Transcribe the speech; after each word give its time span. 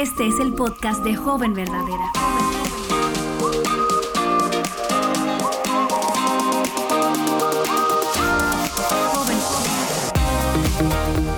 Este 0.00 0.26
es 0.26 0.40
el 0.40 0.54
podcast 0.54 1.04
de 1.04 1.14
Joven 1.14 1.52
Verdadera. 1.52 2.10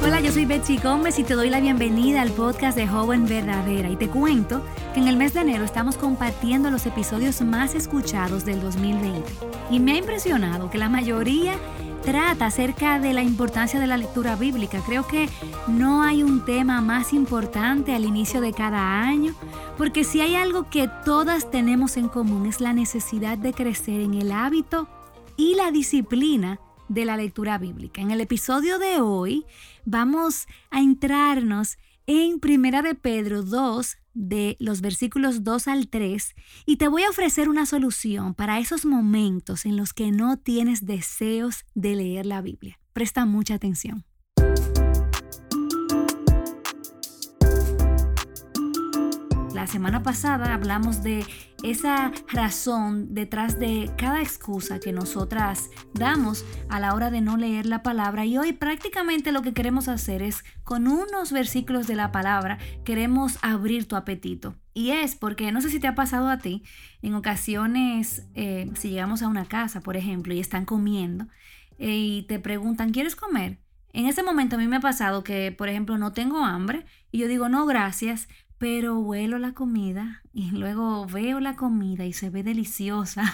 Hola, 0.05 0.21
yo 0.21 0.31
soy 0.31 0.45
Betsy 0.45 0.79
Gómez 0.79 1.19
y 1.19 1.25
te 1.25 1.35
doy 1.35 1.51
la 1.51 1.59
bienvenida 1.59 2.23
al 2.23 2.31
podcast 2.31 2.79
de 2.79 2.87
Joven 2.87 3.27
Verdadera. 3.27 3.91
Y 3.91 3.97
te 3.97 4.09
cuento 4.09 4.63
que 4.95 5.01
en 5.01 5.09
el 5.09 5.17
mes 5.17 5.35
de 5.35 5.41
enero 5.41 5.65
estamos 5.65 5.97
compartiendo 5.97 6.71
los 6.71 6.87
episodios 6.87 7.43
más 7.43 7.75
escuchados 7.75 8.45
del 8.45 8.61
2020. 8.61 9.29
Y 9.73 9.81
me 9.81 9.95
ha 9.95 9.97
impresionado 9.97 10.71
que 10.71 10.79
la 10.79 10.89
mayoría 10.89 11.55
trata 12.03 12.47
acerca 12.47 12.99
de 12.99 13.13
la 13.13 13.23
importancia 13.23 13.79
de 13.79 13.87
la 13.87 13.97
lectura 13.97 14.37
bíblica. 14.37 14.83
Creo 14.85 15.07
que 15.07 15.29
no 15.69 16.03
hay 16.03 16.23
un 16.23 16.45
tema 16.45 16.81
más 16.81 17.13
importante 17.13 17.95
al 17.95 18.05
inicio 18.05 18.41
de 18.41 18.53
cada 18.53 19.03
año, 19.03 19.35
porque 19.79 20.05
si 20.05 20.21
hay 20.21 20.35
algo 20.35 20.69
que 20.69 20.91
todas 21.05 21.51
tenemos 21.51 21.97
en 21.97 22.09
común 22.09 22.47
es 22.47 22.61
la 22.61 22.73
necesidad 22.73 23.39
de 23.39 23.53
crecer 23.53 24.01
en 24.01 24.15
el 24.15 24.33
hábito 24.33 24.89
y 25.37 25.55
la 25.55 25.71
disciplina 25.71 26.61
de 26.89 27.05
la 27.05 27.17
lectura 27.17 27.57
bíblica. 27.59 28.03
En 28.03 28.11
el 28.11 28.21
episodio 28.21 28.79
de 28.79 29.01
hoy 29.01 29.47
vamos 29.85 30.47
a 30.71 30.81
entrarnos 30.81 31.79
en 31.79 31.92
Primera 32.43 32.83
de 32.83 32.95
Pedro 32.95 33.43
2, 33.43 33.99
de 34.15 34.57
los 34.59 34.81
versículos 34.81 35.45
2 35.45 35.69
al 35.69 35.89
3 35.89 36.35
y 36.67 36.77
te 36.77 36.89
voy 36.89 37.05
a 37.05 37.11
ofrecer 37.11 37.49
una 37.49 37.67
solución 37.67 38.35
para 38.35 38.59
esos 38.59 38.85
momentos 38.85 39.65
en 39.65 39.77
los 39.77 39.95
que 39.95 40.11
no 40.11 40.37
tienes 40.37 40.85
deseos 40.85 41.65
de 41.75 41.95
leer 41.95 42.27
la 42.27 42.43
Biblia. 42.43 42.79
Presta 42.93 43.25
mucha 43.25 43.55
atención. 43.55 44.05
La 49.63 49.69
semana 49.69 50.03
pasada 50.03 50.55
hablamos 50.55 51.05
de 51.05 51.25
esa 51.63 52.11
razón 52.27 53.15
detrás 53.15 53.61
de 53.61 53.93
cada 53.97 54.21
excusa 54.21 54.81
que 54.81 54.91
nosotras 54.91 55.71
damos 55.95 56.45
a 56.69 56.81
la 56.81 56.95
hora 56.95 57.13
de 57.13 57.21
no 57.21 57.37
leer 57.37 57.67
la 57.67 57.85
palabra 57.85 58.27
y 58.27 58.37
hoy 58.39 58.55
prácticamente 58.55 59.31
lo 59.31 59.43
que 59.43 59.53
queremos 59.55 59.87
hacer 59.87 60.21
es 60.21 60.43
con 60.65 60.89
unos 60.89 61.31
versículos 61.31 61.87
de 61.87 61.95
la 61.95 62.11
palabra 62.11 62.59
queremos 62.85 63.39
abrir 63.41 63.87
tu 63.87 63.95
apetito. 63.95 64.57
Y 64.75 64.91
es 64.91 65.15
porque 65.15 65.53
no 65.53 65.61
sé 65.61 65.71
si 65.71 65.79
te 65.79 65.87
ha 65.87 65.95
pasado 65.95 66.29
a 66.29 66.39
ti, 66.39 66.65
en 67.01 67.15
ocasiones 67.15 68.27
eh, 68.35 68.69
si 68.77 68.91
llegamos 68.91 69.23
a 69.23 69.29
una 69.29 69.45
casa, 69.45 69.81
por 69.81 69.97
ejemplo, 69.97 70.35
y 70.35 70.41
están 70.41 70.65
comiendo 70.65 71.29
eh, 71.79 71.95
y 71.95 72.23
te 72.25 72.41
preguntan, 72.41 72.91
¿quieres 72.91 73.15
comer? 73.15 73.59
En 73.93 74.07
ese 74.07 74.25
momento 74.25 74.57
a 74.57 74.59
mí 74.59 74.67
me 74.67 74.77
ha 74.77 74.81
pasado 74.81 75.23
que, 75.23 75.53
por 75.53 75.69
ejemplo, 75.69 75.99
no 75.99 76.13
tengo 76.13 76.45
hambre 76.45 76.85
y 77.13 77.19
yo 77.19 77.29
digo, 77.29 77.49
no, 77.49 77.65
gracias, 77.67 78.27
pero 78.63 78.97
huelo 78.97 79.39
la 79.41 79.55
comida 79.55 80.23
y 80.33 80.53
luego 80.53 81.05
veo 81.07 81.41
la 81.41 81.57
comida 81.57 82.07
y 82.07 82.13
se 82.13 82.31
ve 82.31 82.45
deliciosa 82.45 83.25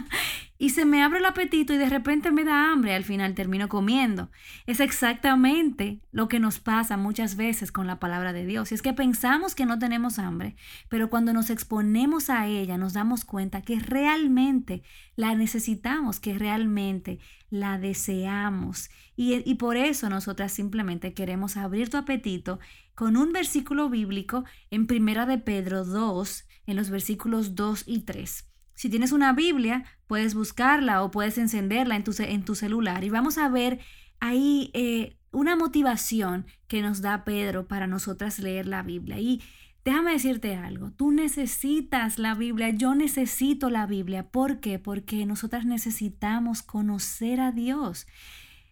y 0.58 0.70
se 0.70 0.84
me 0.84 1.02
abre 1.02 1.18
el 1.18 1.24
apetito 1.24 1.72
y 1.72 1.78
de 1.78 1.88
repente 1.88 2.30
me 2.30 2.44
da 2.44 2.70
hambre, 2.70 2.94
al 2.94 3.02
final 3.02 3.34
termino 3.34 3.68
comiendo. 3.68 4.30
Es 4.66 4.78
exactamente 4.78 5.98
lo 6.12 6.28
que 6.28 6.38
nos 6.38 6.60
pasa 6.60 6.96
muchas 6.96 7.34
veces 7.34 7.72
con 7.72 7.88
la 7.88 7.98
palabra 7.98 8.32
de 8.32 8.46
Dios. 8.46 8.70
Y 8.70 8.76
es 8.76 8.82
que 8.82 8.92
pensamos 8.92 9.56
que 9.56 9.66
no 9.66 9.80
tenemos 9.80 10.20
hambre, 10.20 10.54
pero 10.88 11.10
cuando 11.10 11.32
nos 11.32 11.50
exponemos 11.50 12.30
a 12.30 12.46
ella 12.46 12.78
nos 12.78 12.92
damos 12.92 13.24
cuenta 13.24 13.62
que 13.62 13.80
realmente 13.80 14.84
la 15.16 15.34
necesitamos, 15.34 16.20
que 16.20 16.38
realmente 16.38 17.18
la 17.50 17.78
deseamos. 17.78 18.90
Y, 19.16 19.42
y 19.44 19.56
por 19.56 19.76
eso 19.76 20.08
nosotras 20.08 20.52
simplemente 20.52 21.14
queremos 21.14 21.56
abrir 21.56 21.90
tu 21.90 21.96
apetito 21.96 22.60
con 22.98 23.16
un 23.16 23.32
versículo 23.32 23.88
bíblico 23.88 24.44
en 24.72 24.88
Primera 24.88 25.24
de 25.24 25.38
Pedro 25.38 25.84
2, 25.84 26.48
en 26.66 26.74
los 26.74 26.90
versículos 26.90 27.54
2 27.54 27.84
y 27.86 28.00
3. 28.00 28.44
Si 28.74 28.90
tienes 28.90 29.12
una 29.12 29.32
Biblia, 29.32 29.84
puedes 30.08 30.34
buscarla 30.34 31.04
o 31.04 31.12
puedes 31.12 31.38
encenderla 31.38 31.94
en 31.94 32.02
tu, 32.02 32.12
en 32.18 32.44
tu 32.44 32.56
celular 32.56 33.04
y 33.04 33.08
vamos 33.08 33.38
a 33.38 33.48
ver 33.50 33.78
ahí 34.18 34.72
eh, 34.74 35.16
una 35.30 35.54
motivación 35.54 36.46
que 36.66 36.82
nos 36.82 37.00
da 37.00 37.22
Pedro 37.22 37.68
para 37.68 37.86
nosotras 37.86 38.40
leer 38.40 38.66
la 38.66 38.82
Biblia. 38.82 39.20
Y 39.20 39.42
déjame 39.84 40.10
decirte 40.14 40.56
algo, 40.56 40.90
tú 40.90 41.12
necesitas 41.12 42.18
la 42.18 42.34
Biblia, 42.34 42.70
yo 42.70 42.96
necesito 42.96 43.70
la 43.70 43.86
Biblia. 43.86 44.28
¿Por 44.28 44.58
qué? 44.58 44.80
Porque 44.80 45.24
nosotras 45.24 45.64
necesitamos 45.64 46.62
conocer 46.62 47.38
a 47.38 47.52
Dios. 47.52 48.08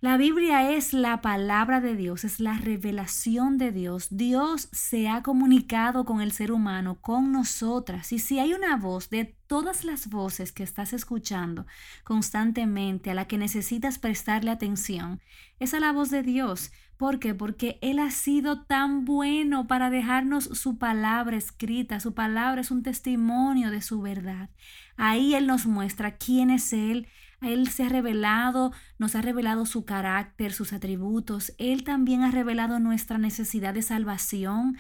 La 0.03 0.19
Biblia 0.19 0.73
es 0.73 0.93
la 0.93 1.23
palabra 1.23 1.81
de 1.81 1.97
Dios, 1.97 2.25
es 2.25 2.39
la 2.39 2.59
revelación 2.59 3.57
de 3.57 3.73
Dios. 3.73 4.09
Dios 4.11 4.69
se 4.71 5.09
ha 5.09 5.23
comunicado 5.23 6.05
con 6.05 6.21
el 6.21 6.33
ser 6.33 6.53
humano, 6.53 7.01
con 7.01 7.33
nosotras. 7.33 8.13
Y 8.13 8.19
si 8.19 8.39
hay 8.39 8.53
una 8.53 8.77
voz 8.77 9.09
de 9.09 9.25
todas 9.47 9.85
las 9.85 10.11
voces 10.11 10.53
que 10.53 10.65
estás 10.65 10.93
escuchando 10.93 11.67
constantemente, 12.05 13.11
a 13.11 13.15
la 13.15 13.27
que 13.27 13.39
necesitas 13.39 13.99
prestarle 13.99 14.51
atención, 14.51 15.23
es 15.61 15.73
a 15.73 15.81
la 15.81 15.93
voz 15.93 16.11
de 16.11 16.23
Dios. 16.23 16.73
¿Por 16.99 17.19
qué? 17.19 17.35
Porque 17.35 17.79
Él 17.81 17.99
ha 17.99 18.11
sido 18.11 18.65
tan 18.65 19.07
bueno 19.07 19.67
para 19.67 19.89
dejarnos 19.89 20.45
su 20.45 20.77
palabra 20.77 21.39
escrita. 21.39 22.01
Su 22.01 22.13
palabra 22.13 22.61
es 22.61 22.71
un 22.71 22.83
testimonio 22.83 23.71
de 23.71 23.81
su 23.81 24.03
verdad. 24.03 24.51
Ahí 24.99 25.35
Él 25.35 25.47
nos 25.47 25.65
muestra 25.65 26.19
quién 26.19 26.51
es 26.51 26.75
Él, 26.75 27.09
él 27.41 27.69
se 27.69 27.85
ha 27.85 27.89
revelado, 27.89 28.73
nos 28.99 29.15
ha 29.15 29.23
revelado 29.23 29.67
su 29.67 29.85
carácter, 29.85 30.53
sus 30.53 30.73
atributos. 30.73 31.53
Él 31.59 31.85
también 31.85 32.23
ha 32.23 32.31
revelado 32.31 32.79
nuestra 32.79 33.19
necesidad 33.19 33.75
de 33.75 33.83
salvación, 33.83 34.77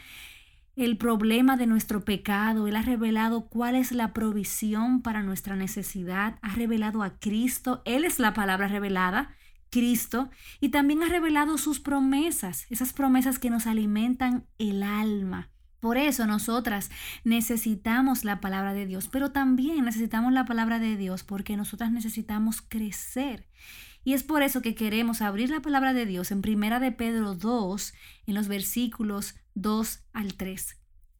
el 0.74 0.96
problema 0.96 1.56
de 1.56 1.66
nuestro 1.66 2.04
pecado. 2.04 2.66
Él 2.66 2.76
ha 2.76 2.82
revelado 2.82 3.48
cuál 3.48 3.76
es 3.76 3.92
la 3.92 4.12
provisión 4.12 5.02
para 5.02 5.22
nuestra 5.22 5.56
necesidad. 5.56 6.38
Ha 6.42 6.54
revelado 6.54 7.02
a 7.02 7.18
Cristo. 7.18 7.82
Él 7.84 8.04
es 8.04 8.18
la 8.18 8.34
palabra 8.34 8.68
revelada. 8.68 9.34
Cristo 9.68 10.30
y 10.60 10.70
también 10.70 11.02
ha 11.02 11.08
revelado 11.08 11.58
sus 11.58 11.80
promesas, 11.80 12.66
esas 12.70 12.92
promesas 12.92 13.38
que 13.38 13.50
nos 13.50 13.66
alimentan 13.66 14.46
el 14.58 14.82
alma. 14.82 15.50
Por 15.86 15.98
eso 15.98 16.26
nosotras 16.26 16.90
necesitamos 17.22 18.24
la 18.24 18.40
palabra 18.40 18.74
de 18.74 18.86
Dios, 18.86 19.06
pero 19.06 19.30
también 19.30 19.84
necesitamos 19.84 20.32
la 20.32 20.44
palabra 20.44 20.80
de 20.80 20.96
Dios 20.96 21.22
porque 21.22 21.56
nosotras 21.56 21.92
necesitamos 21.92 22.60
crecer. 22.60 23.46
Y 24.02 24.14
es 24.14 24.24
por 24.24 24.42
eso 24.42 24.62
que 24.62 24.74
queremos 24.74 25.22
abrir 25.22 25.48
la 25.48 25.62
palabra 25.62 25.92
de 25.92 26.04
Dios 26.04 26.32
en 26.32 26.42
Primera 26.42 26.80
de 26.80 26.90
Pedro 26.90 27.36
2, 27.36 27.94
en 28.26 28.34
los 28.34 28.48
versículos 28.48 29.36
2 29.54 30.00
al 30.12 30.34
3. 30.34 30.76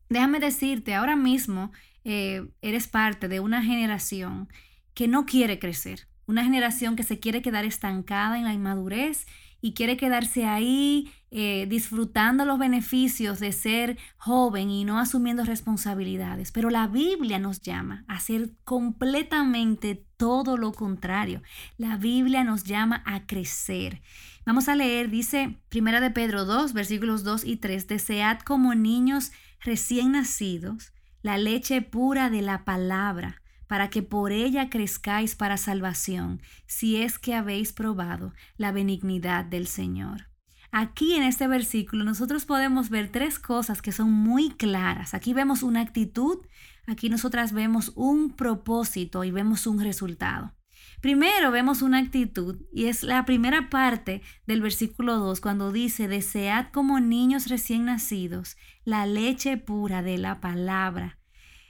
Déjame 0.08 0.40
decirte, 0.40 0.96
ahora 0.96 1.14
mismo 1.14 1.70
eh, 2.02 2.50
eres 2.60 2.88
parte 2.88 3.28
de 3.28 3.38
una 3.38 3.62
generación 3.62 4.48
que 4.94 5.06
no 5.06 5.26
quiere 5.26 5.60
crecer, 5.60 6.08
una 6.26 6.42
generación 6.42 6.96
que 6.96 7.04
se 7.04 7.20
quiere 7.20 7.40
quedar 7.40 7.64
estancada 7.64 8.36
en 8.36 8.42
la 8.42 8.52
inmadurez 8.52 9.28
y 9.66 9.72
quiere 9.72 9.96
quedarse 9.96 10.44
ahí 10.44 11.12
eh, 11.32 11.66
disfrutando 11.68 12.44
los 12.44 12.56
beneficios 12.56 13.40
de 13.40 13.50
ser 13.50 13.98
joven 14.16 14.70
y 14.70 14.84
no 14.84 15.00
asumiendo 15.00 15.44
responsabilidades. 15.44 16.52
Pero 16.52 16.70
la 16.70 16.86
Biblia 16.86 17.40
nos 17.40 17.62
llama 17.62 18.04
a 18.06 18.14
hacer 18.14 18.52
completamente 18.62 20.06
todo 20.16 20.56
lo 20.56 20.70
contrario. 20.70 21.42
La 21.78 21.96
Biblia 21.96 22.44
nos 22.44 22.62
llama 22.62 23.02
a 23.06 23.26
crecer. 23.26 24.02
Vamos 24.44 24.68
a 24.68 24.76
leer, 24.76 25.10
dice 25.10 25.58
Primera 25.68 26.00
de 26.00 26.12
Pedro 26.12 26.44
2, 26.44 26.72
versículos 26.72 27.24
2 27.24 27.44
y 27.44 27.56
3, 27.56 27.88
desead 27.88 28.38
como 28.38 28.76
niños 28.76 29.32
recién 29.58 30.12
nacidos 30.12 30.92
la 31.22 31.38
leche 31.38 31.82
pura 31.82 32.30
de 32.30 32.40
la 32.40 32.64
palabra 32.64 33.42
para 33.66 33.90
que 33.90 34.02
por 34.02 34.32
ella 34.32 34.70
crezcáis 34.70 35.34
para 35.34 35.56
salvación, 35.56 36.40
si 36.66 36.96
es 36.96 37.18
que 37.18 37.34
habéis 37.34 37.72
probado 37.72 38.32
la 38.56 38.72
benignidad 38.72 39.44
del 39.44 39.66
Señor. 39.66 40.28
Aquí 40.72 41.14
en 41.14 41.22
este 41.22 41.48
versículo 41.48 42.04
nosotros 42.04 42.44
podemos 42.44 42.90
ver 42.90 43.10
tres 43.10 43.38
cosas 43.38 43.82
que 43.82 43.92
son 43.92 44.12
muy 44.12 44.50
claras. 44.50 45.14
Aquí 45.14 45.32
vemos 45.32 45.62
una 45.62 45.80
actitud, 45.80 46.38
aquí 46.86 47.08
nosotras 47.08 47.52
vemos 47.52 47.92
un 47.94 48.36
propósito 48.36 49.24
y 49.24 49.30
vemos 49.30 49.66
un 49.66 49.80
resultado. 49.80 50.52
Primero 51.00 51.50
vemos 51.50 51.82
una 51.82 51.98
actitud 51.98 52.60
y 52.72 52.86
es 52.86 53.02
la 53.02 53.24
primera 53.24 53.70
parte 53.70 54.22
del 54.46 54.60
versículo 54.60 55.16
2 55.16 55.40
cuando 55.40 55.72
dice, 55.72 56.08
desead 56.08 56.66
como 56.72 57.00
niños 57.00 57.48
recién 57.48 57.84
nacidos 57.84 58.56
la 58.84 59.06
leche 59.06 59.56
pura 59.56 60.02
de 60.02 60.18
la 60.18 60.40
palabra 60.40 61.18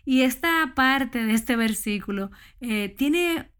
y 0.06 0.22
esta 0.22 0.72
parte 0.74 1.24
de 1.24 1.34
este 1.34 1.56
versículo 1.56 2.30
eh, 2.60 2.94
tiene 2.96 3.50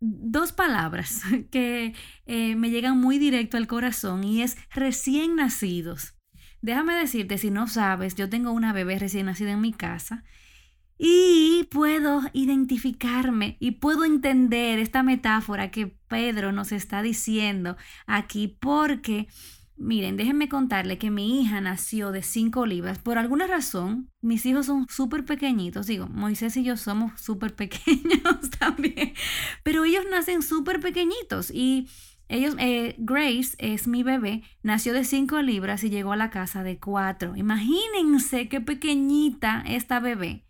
dos 0.00 0.52
palabras 0.52 1.22
que 1.50 1.92
eh, 2.24 2.54
me 2.54 2.70
llegan 2.70 2.98
muy 2.98 3.18
directo 3.18 3.58
al 3.58 3.66
corazón 3.66 4.24
y 4.24 4.42
es 4.42 4.56
recién 4.70 5.36
nacidos. 5.36 6.14
Déjame 6.62 6.94
decirte, 6.94 7.36
si 7.36 7.50
no 7.50 7.66
sabes, 7.66 8.14
yo 8.14 8.28
tengo 8.28 8.52
una 8.52 8.72
bebé 8.72 8.98
recién 8.98 9.26
nacida 9.26 9.52
en 9.52 9.60
mi 9.60 9.72
casa 9.72 10.24
y 10.98 11.68
puedo 11.70 12.22
identificarme 12.32 13.56
y 13.60 13.72
puedo 13.72 14.04
entender 14.04 14.78
esta 14.78 15.02
metáfora 15.02 15.70
que 15.70 15.86
Pedro 16.08 16.52
nos 16.52 16.72
está 16.72 17.02
diciendo 17.02 17.76
aquí 18.06 18.56
porque 18.60 19.28
Miren, 19.78 20.16
déjenme 20.16 20.48
contarle 20.48 20.98
que 20.98 21.12
mi 21.12 21.40
hija 21.40 21.60
nació 21.60 22.10
de 22.10 22.22
5 22.22 22.66
libras. 22.66 22.98
Por 22.98 23.16
alguna 23.16 23.46
razón, 23.46 24.10
mis 24.20 24.44
hijos 24.44 24.66
son 24.66 24.86
súper 24.88 25.24
pequeñitos. 25.24 25.86
Digo, 25.86 26.08
Moisés 26.08 26.56
y 26.56 26.64
yo 26.64 26.76
somos 26.76 27.20
súper 27.20 27.54
pequeños 27.54 28.50
también. 28.58 29.14
Pero 29.62 29.84
ellos 29.84 30.04
nacen 30.10 30.42
súper 30.42 30.80
pequeñitos. 30.80 31.52
Y 31.52 31.88
ellos, 32.28 32.56
eh, 32.58 32.96
Grace 32.98 33.54
es 33.58 33.86
mi 33.86 34.02
bebé, 34.02 34.42
nació 34.64 34.92
de 34.92 35.04
5 35.04 35.42
libras 35.42 35.84
y 35.84 35.90
llegó 35.90 36.12
a 36.12 36.16
la 36.16 36.30
casa 36.30 36.64
de 36.64 36.80
4. 36.80 37.36
Imagínense 37.36 38.48
qué 38.48 38.60
pequeñita 38.60 39.62
esta 39.64 40.00
bebé. 40.00 40.44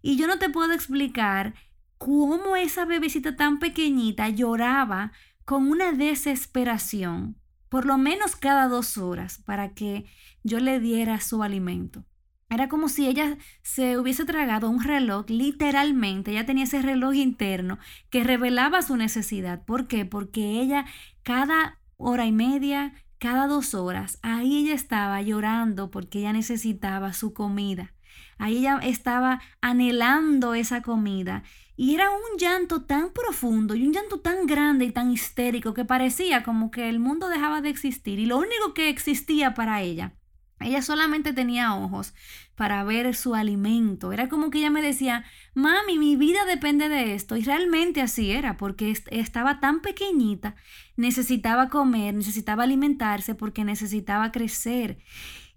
Y 0.00 0.16
yo 0.16 0.28
no 0.28 0.38
te 0.38 0.48
puedo 0.48 0.72
explicar 0.72 1.54
cómo 1.98 2.54
esa 2.54 2.84
bebecita 2.84 3.34
tan 3.34 3.58
pequeñita 3.58 4.28
lloraba 4.28 5.10
con 5.44 5.68
una 5.68 5.90
desesperación 5.90 7.39
por 7.70 7.86
lo 7.86 7.96
menos 7.96 8.36
cada 8.36 8.68
dos 8.68 8.98
horas 8.98 9.38
para 9.38 9.72
que 9.72 10.04
yo 10.42 10.60
le 10.60 10.80
diera 10.80 11.20
su 11.20 11.42
alimento. 11.42 12.04
Era 12.50 12.68
como 12.68 12.88
si 12.88 13.06
ella 13.06 13.38
se 13.62 13.96
hubiese 13.96 14.24
tragado 14.24 14.68
un 14.68 14.82
reloj, 14.82 15.30
literalmente, 15.30 16.32
ella 16.32 16.44
tenía 16.44 16.64
ese 16.64 16.82
reloj 16.82 17.14
interno 17.14 17.78
que 18.10 18.24
revelaba 18.24 18.82
su 18.82 18.96
necesidad. 18.96 19.64
¿Por 19.64 19.86
qué? 19.86 20.04
Porque 20.04 20.60
ella 20.60 20.84
cada 21.22 21.78
hora 21.96 22.26
y 22.26 22.32
media, 22.32 22.92
cada 23.18 23.46
dos 23.46 23.74
horas, 23.74 24.18
ahí 24.22 24.58
ella 24.58 24.74
estaba 24.74 25.22
llorando 25.22 25.92
porque 25.92 26.18
ella 26.18 26.32
necesitaba 26.32 27.12
su 27.12 27.32
comida. 27.32 27.94
Ahí 28.40 28.58
ella 28.58 28.80
estaba 28.82 29.42
anhelando 29.60 30.54
esa 30.54 30.80
comida 30.80 31.44
y 31.76 31.94
era 31.94 32.10
un 32.10 32.38
llanto 32.38 32.82
tan 32.82 33.12
profundo 33.12 33.74
y 33.74 33.86
un 33.86 33.92
llanto 33.92 34.20
tan 34.20 34.46
grande 34.46 34.86
y 34.86 34.92
tan 34.92 35.10
histérico 35.10 35.74
que 35.74 35.84
parecía 35.84 36.42
como 36.42 36.70
que 36.70 36.88
el 36.88 36.98
mundo 36.98 37.28
dejaba 37.28 37.60
de 37.60 37.68
existir 37.68 38.18
y 38.18 38.24
lo 38.26 38.38
único 38.38 38.72
que 38.74 38.88
existía 38.88 39.52
para 39.52 39.82
ella. 39.82 40.14
Ella 40.58 40.82
solamente 40.82 41.32
tenía 41.32 41.74
ojos 41.74 42.12
para 42.54 42.84
ver 42.84 43.14
su 43.14 43.34
alimento. 43.34 44.12
Era 44.12 44.28
como 44.28 44.50
que 44.50 44.58
ella 44.58 44.70
me 44.70 44.82
decía, 44.82 45.24
mami, 45.54 45.98
mi 45.98 46.16
vida 46.16 46.44
depende 46.44 46.90
de 46.90 47.14
esto. 47.14 47.36
Y 47.36 47.42
realmente 47.42 48.02
así 48.02 48.30
era, 48.30 48.58
porque 48.58 48.94
estaba 49.10 49.60
tan 49.60 49.80
pequeñita, 49.80 50.56
necesitaba 50.96 51.70
comer, 51.70 52.14
necesitaba 52.14 52.64
alimentarse, 52.64 53.34
porque 53.34 53.64
necesitaba 53.64 54.32
crecer. 54.32 54.98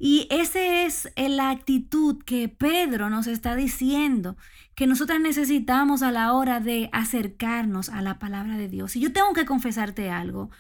Y 0.05 0.27
esa 0.29 0.83
es 0.83 1.09
eh, 1.15 1.29
la 1.29 1.49
actitud 1.49 2.21
que 2.25 2.49
Pedro 2.49 3.09
nos 3.09 3.25
está 3.25 3.55
diciendo 3.55 4.35
que 4.75 4.85
nosotras 4.85 5.21
necesitamos 5.21 6.03
a 6.03 6.11
la 6.11 6.33
hora 6.33 6.59
de 6.59 6.89
acercarnos 6.91 7.87
a 7.87 8.01
la 8.01 8.19
palabra 8.19 8.57
de 8.57 8.67
Dios. 8.67 8.97
Y 8.97 8.99
yo 8.99 9.13
tengo 9.13 9.31
que 9.31 9.45
confesarte 9.45 10.09
algo. 10.09 10.51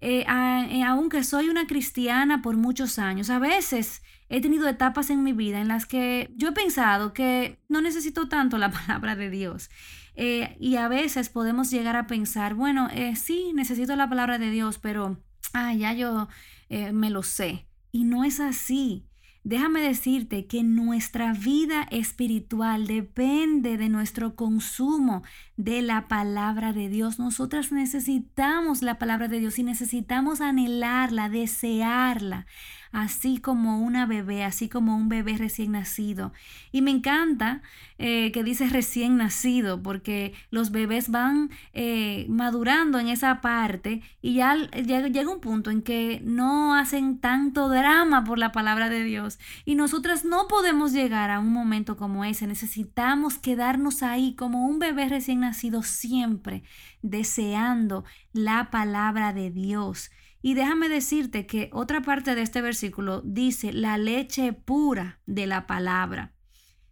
Eh, 0.00 0.20
eh, 0.20 0.82
aunque 0.84 1.24
soy 1.24 1.48
una 1.48 1.66
cristiana 1.66 2.42
por 2.42 2.56
muchos 2.56 3.00
años, 3.00 3.28
a 3.28 3.40
veces 3.40 4.04
he 4.28 4.40
tenido 4.40 4.68
etapas 4.68 5.10
en 5.10 5.24
mi 5.24 5.32
vida 5.32 5.60
en 5.60 5.66
las 5.66 5.84
que 5.84 6.32
yo 6.36 6.50
he 6.50 6.52
pensado 6.52 7.12
que 7.12 7.58
no 7.68 7.80
necesito 7.80 8.28
tanto 8.28 8.56
la 8.56 8.70
palabra 8.86 9.16
de 9.16 9.30
Dios. 9.30 9.68
y 10.14 10.76
a 10.76 10.86
veces 10.86 11.28
podemos 11.28 11.72
llegar 11.72 11.96
a 11.96 12.06
pensar, 12.06 12.54
bueno, 12.54 12.88
sí, 13.16 13.50
necesito 13.52 13.96
la 13.96 14.08
palabra 14.08 14.38
de 14.38 14.50
Dios, 14.52 14.78
pero 14.78 15.18
ah, 15.54 15.74
ya 15.74 15.92
yo 15.92 16.28
me 16.70 17.10
lo 17.10 17.24
sé. 17.24 17.66
Y 17.92 18.04
no 18.04 18.24
es 18.24 18.40
así. 18.40 19.06
Déjame 19.44 19.80
decirte 19.80 20.46
que 20.46 20.62
nuestra 20.62 21.32
vida 21.32 21.82
espiritual 21.90 22.86
depende 22.86 23.76
de 23.76 23.88
nuestro 23.88 24.36
consumo 24.36 25.24
de 25.56 25.82
la 25.82 26.06
palabra 26.06 26.72
de 26.72 26.88
Dios. 26.88 27.18
Nosotras 27.18 27.72
necesitamos 27.72 28.82
la 28.82 28.98
palabra 28.98 29.26
de 29.26 29.40
Dios 29.40 29.58
y 29.58 29.64
necesitamos 29.64 30.40
anhelarla, 30.40 31.28
desearla 31.28 32.46
así 32.92 33.38
como 33.38 33.80
una 33.80 34.06
bebé, 34.06 34.44
así 34.44 34.68
como 34.68 34.96
un 34.96 35.08
bebé 35.08 35.36
recién 35.38 35.72
nacido. 35.72 36.32
Y 36.70 36.82
me 36.82 36.90
encanta 36.90 37.62
eh, 37.98 38.32
que 38.32 38.44
dice 38.44 38.68
recién 38.68 39.16
nacido, 39.16 39.82
porque 39.82 40.34
los 40.50 40.70
bebés 40.70 41.10
van 41.10 41.50
eh, 41.72 42.26
madurando 42.28 42.98
en 42.98 43.08
esa 43.08 43.40
parte 43.40 44.02
y 44.20 44.34
ya 44.34 44.56
llega 44.56 45.30
un 45.30 45.40
punto 45.40 45.70
en 45.70 45.82
que 45.82 46.20
no 46.24 46.74
hacen 46.74 47.18
tanto 47.18 47.68
drama 47.68 48.24
por 48.24 48.38
la 48.38 48.52
palabra 48.52 48.88
de 48.88 49.04
Dios. 49.04 49.38
Y 49.64 49.74
nosotras 49.74 50.24
no 50.24 50.46
podemos 50.48 50.92
llegar 50.92 51.30
a 51.30 51.40
un 51.40 51.52
momento 51.52 51.96
como 51.96 52.24
ese. 52.24 52.46
Necesitamos 52.46 53.38
quedarnos 53.38 54.02
ahí 54.02 54.34
como 54.34 54.66
un 54.66 54.78
bebé 54.78 55.08
recién 55.08 55.40
nacido 55.40 55.82
siempre, 55.82 56.62
deseando 57.02 58.04
la 58.32 58.70
palabra 58.70 59.32
de 59.32 59.50
Dios 59.50 60.10
y 60.42 60.54
déjame 60.54 60.88
decirte 60.88 61.46
que 61.46 61.70
otra 61.72 62.02
parte 62.02 62.34
de 62.34 62.42
este 62.42 62.60
versículo 62.60 63.22
dice 63.22 63.72
la 63.72 63.96
leche 63.96 64.52
pura 64.52 65.20
de 65.24 65.46
la 65.46 65.68
palabra. 65.68 66.32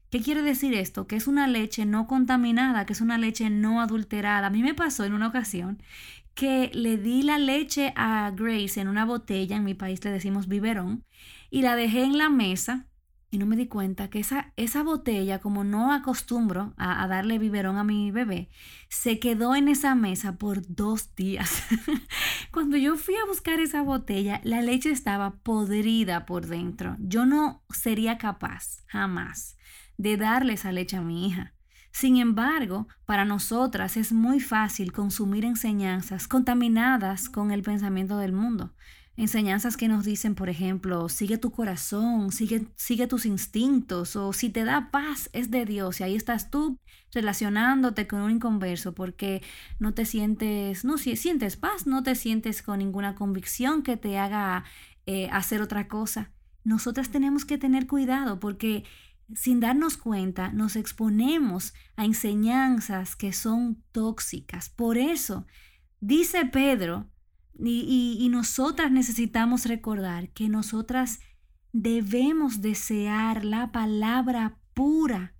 ¿Qué 0.09 0.21
quiere 0.21 0.43
decir 0.43 0.75
esto? 0.75 1.07
Que 1.07 1.17
es 1.17 1.27
una 1.27 1.49
leche 1.49 1.85
no 1.85 2.07
contaminada, 2.07 2.87
que 2.87 2.93
es 2.93 3.01
una 3.01 3.19
leche 3.19 3.51
no 3.51 3.81
adulterada. 3.81 4.47
A 4.47 4.51
mí 4.51 4.63
me 4.63 4.75
pasó 4.75 5.05
en 5.05 5.15
una 5.15 5.29
ocasión 5.29 5.83
que 6.35 6.71
le 6.75 6.97
di 6.97 7.23
la 7.23 7.39
leche 7.39 7.93
a 7.97 8.33
Grace 8.35 8.81
en 8.81 8.89
una 8.89 9.05
botella, 9.05 9.57
en 9.57 9.65
mi 9.65 9.75
país 9.75 10.03
le 10.05 10.11
decimos 10.11 10.49
biberón, 10.49 11.05
y 11.51 11.63
la 11.63 11.75
dejé 11.75 12.05
en 12.05 12.19
la 12.19 12.31
mesa 12.31 12.87
y 13.31 13.39
no 13.39 13.47
me 13.47 13.57
di 13.57 13.69
cuenta 13.69 14.11
que 14.11 14.19
esa, 14.19 14.53
esa 14.57 14.83
botella, 14.83 15.39
como 15.39 15.63
no 15.63 15.93
acostumbro 15.93 16.75
a, 16.77 17.07
darle 17.07 17.39
biberón 17.39 17.77
a 17.79 17.85
mi 17.85 18.11
bebé, 18.11 18.51
se 18.89 19.21
quedó 19.21 19.55
en 19.55 19.69
esa 19.69 19.95
mesa 19.95 20.37
por 20.37 20.63
dos 20.67 21.15
días. 21.15 21.63
Cuando 22.51 22.77
yo 22.77 22.97
fui 22.97 23.15
a 23.15 23.27
buscar 23.27 23.61
esa 23.61 23.83
botella, 23.83 24.41
la 24.43 24.63
leche 24.63 24.91
estaba 24.91 25.37
podrida 25.37 26.27
por 26.27 26.47
dentro. 26.47 26.97
Yo 26.99 27.25
no 27.25 27.63
sería 27.71 28.19
capaz, 28.19 28.83
jamás, 28.87 29.57
de 29.97 30.17
darle 30.17 30.55
esa 30.55 30.73
leche 30.73 30.97
a 30.97 31.03
mi 31.03 31.29
hija. 31.29 31.55
Sin 31.93 32.17
embargo, 32.17 32.89
para 33.05 33.25
nosotras 33.25 33.97
es 33.97 34.13
muy 34.13 34.41
fácil 34.41 34.93
consumir 34.93 35.45
enseñanzas 35.45 36.27
contaminadas 36.27 37.29
con 37.29 37.53
el 37.53 37.63
pensamiento 37.63 38.17
del 38.19 38.33
mundo. 38.33 38.75
Enseñanzas 39.17 39.77
que 39.77 39.89
nos 39.89 40.05
dicen, 40.05 40.35
por 40.35 40.49
ejemplo, 40.49 41.09
sigue 41.09 41.37
tu 41.37 41.51
corazón, 41.51 42.33
sigue, 42.33 42.69
sigue 42.77 43.07
tus 43.07 43.27
instintos, 43.27 44.17
o 44.17 44.33
si 44.33 44.49
te 44.49 44.65
da 44.65 44.91
paz 44.91 45.29
es 45.33 45.51
de 45.51 45.67
Dios, 45.67 46.01
y 46.01 46.05
ahí 46.05 46.15
estás 46.15 46.51
tú 46.51 46.79
relacionándote 47.13 48.07
con 48.07 48.21
un 48.23 48.31
inconverso 48.31 48.95
porque 48.95 49.43
no 49.79 49.95
te 49.95 50.07
sientes, 50.07 50.85
no 50.85 50.97
si 50.97 51.17
sientes 51.17 51.57
paz, 51.57 51.87
no 51.87 52.03
te 52.03 52.15
sientes 52.15 52.63
con 52.63 52.79
ninguna 52.79 53.15
convicción 53.15 53.83
que 53.83 53.97
te 53.97 54.17
haga 54.17 54.65
eh, 55.07 55.29
hacer 55.31 55.61
otra 55.61 55.89
cosa. 55.89 56.33
Nosotras 56.63 57.11
tenemos 57.11 57.45
que 57.45 57.59
tener 57.59 57.87
cuidado 57.87 58.39
porque 58.39 58.85
sin 59.35 59.61
darnos 59.61 59.97
cuenta 59.97 60.53
nos 60.53 60.77
exponemos 60.77 61.75
a 61.97 62.05
enseñanzas 62.05 63.17
que 63.17 63.33
son 63.33 63.83
tóxicas. 63.93 64.69
Por 64.69 64.99
eso, 64.99 65.47
dice 66.01 66.45
Pedro, 66.47 67.09
y, 67.63 68.29
nosotras 68.31 68.91
necesitamos 68.91 69.67
recordar 69.67 70.31
que 70.31 70.49
nosotras 70.49 71.21
debemos 71.73 72.61
desear 72.61 73.45
la 73.45 73.73
palabra 73.73 74.59
pura 74.75 75.35